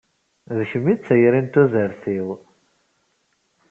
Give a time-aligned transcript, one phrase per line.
[0.57, 2.27] D kemm i d tayri n tudert-iw.